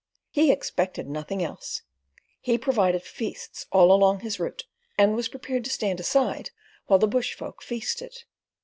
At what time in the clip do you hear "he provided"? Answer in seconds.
2.39-3.03